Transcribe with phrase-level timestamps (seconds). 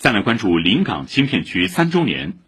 [0.00, 2.38] 再来关注临港新片区三周年，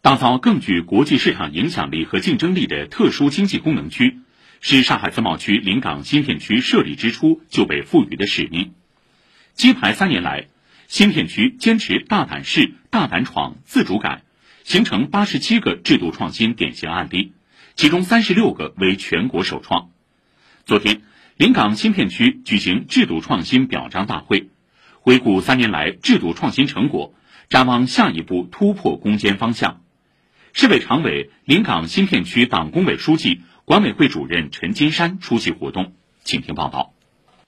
[0.00, 4.18] 打造更具国际市场影响力和竞争力的特殊经济功能区，
[4.60, 8.72] 是上海自贸区临港新片区设立之初就被赋予的使命。
[9.54, 10.48] 揭牌三年来，
[10.88, 14.24] 新片区坚持大胆试、大胆闯、自主改，
[14.64, 17.32] 形成八十七个制度创新典型案例，
[17.76, 19.90] 其中三十六个为全国首创。
[20.66, 21.02] 昨天，
[21.36, 24.48] 临港新片区举行制度创新表彰大会。
[25.02, 27.12] 回顾三年来制度创新成果，
[27.48, 29.80] 展望下一步突破攻坚方向。
[30.52, 35.92] 市委常委、临港新片区党工委书记、管委会主任陈金山出席活动，
[36.22, 36.94] 请听报道。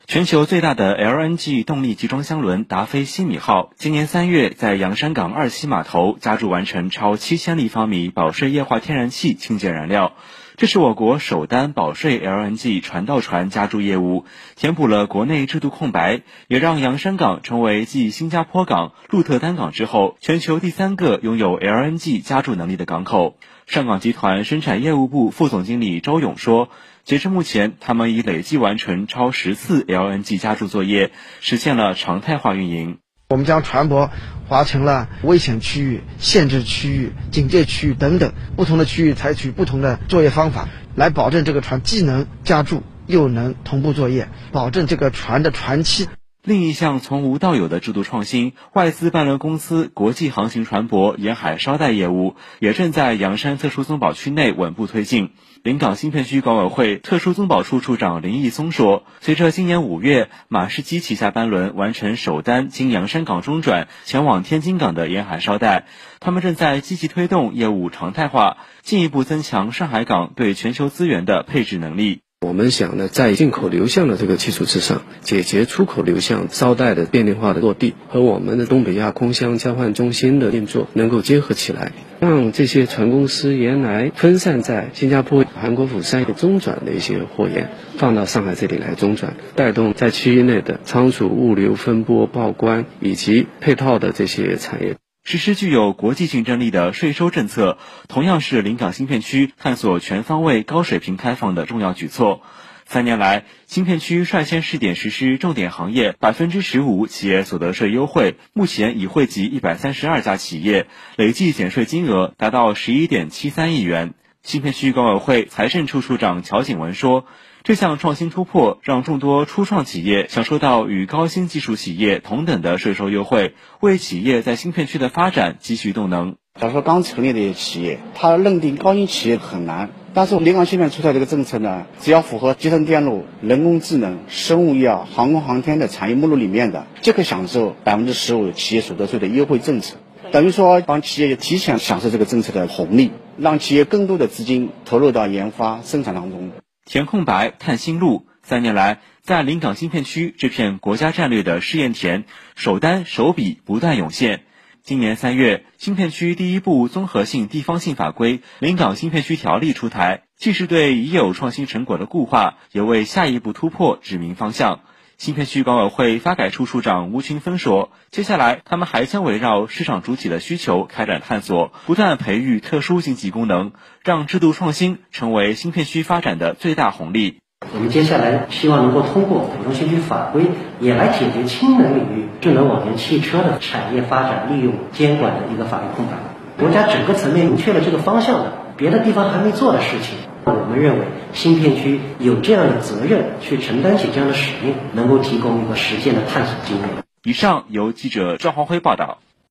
[0.07, 10.15] 全球最大的 LNG 动力集装箱轮达菲西米号今年三月在洋山港二期码头加注完成超七千立方米保税液化天然气清洁燃料。
[10.57, 23.37] 这是我国首单保税 LNG 船到船加注业务，填补了国内制度空白，也让洋山港成为继新加坡港、鹿特丹港之后，全球第三个拥有 LNG 加注能力的港口。
[23.67, 26.69] 上港集团生产业务部副总经理周勇说，
[27.03, 31.11] 截至目前，他们已累计完成超十次 LNG 加注作业，
[31.41, 32.99] 实现了常态化运营。
[33.35, 34.11] 我们将船舶
[34.49, 46.07] 划成了危险区域、限制区域、警戒区域等等不同的区域，采取不同的作业方法，来保证这个船既能加注又能同步作业，保证这个船的船期。
[46.45, 55.31] 另一项从无到有的制度创新，外资办轮公司国际航行船舶沿海捎带业务也正在洋山特殊综保区内稳步推进。
[55.63, 65.87] 临港新片区管委会特殊综保处处长林义松说：“随着今年五月马士基旗下班轮完成首单经洋山港中转前往天津港的沿海捎带，
[66.21, 94.97] 他们正在积极推动业务常态化，进一步增强上海港对全球资源的配置能力。”我们想呢，在进口流向的这个基础之上，解决出口流向捎带的便利化的落地和我们的东北亚空箱交换中心的运作能够结合起来，让这些船公司原来分散在新加坡、韩国釜山的中转的一些货源，放到上海这里来中转，带动在区域内的仓储、物流、分拨、报关以及配套的这些产业。
[95.27, 102.43] 实施具有国际竞争力的税收政策，同样是临港新片区探索全方位高水平开放的重要举措。
[102.85, 110.87] 三年来，新片区率先试点实施重点行业百分之十五企业所得税优惠，目前已惠及一百三十二家企业，
[111.17, 114.13] 累计减税金额达到十一点七三亿元。
[114.45, 117.25] 新片区管委会财政处处长乔景文说。
[117.63, 126.37] 这项创新突破，让众多初创企业享受到与高新技术企业同等的税收优惠，为企业在新片区的发展积蓄动能。
[126.61, 139.97] 假如说刚成立的企业，他认定高新企业很难，但是临港新片出台这个政策呢，只要符合集成电路、人工智能、生物医药、航空航天的产业目录里面的，就可享受百分之十五企业所得税的优惠政策，
[140.33, 146.51] 等于说帮企业提前享受这个政策的红利，让企业更多的资金投入到研发生产当中。
[146.85, 148.27] 填空白，探新路。
[148.43, 152.25] 三年来，在临港新片区这片国家战略的试验田，
[152.55, 154.43] 首单首笔不断涌现。
[154.83, 164.81] 今年三月，新片区第一部综合性地方性法规《临港新片区条例》出台，既是对已有创新成果的固化，也为下一步突破指明方向。
[165.17, 173.73] 新片区管委会发改处处长吴群芬说：“接下来，他们还将围绕市场主体的需求开展探索，不断培育特殊经济功能，
[174.03, 177.39] 让制度创新成为新片区发展的最大红利。
[177.73, 180.47] 我们接下来希望能够通过普通新区法规，
[180.81, 186.13] 也来解决氢能领域智能网联汽车的产业发展利用监管的一个法律空白。
[186.59, 196.89] 国家整个层面明确了这个方向的，别的地方还没做的事情。”我们认为新片区有这样的责任去承担起这样的使命，能够提供一个实践的探索经验。
[197.25, 199.19] 以上由记者赵华辉报道。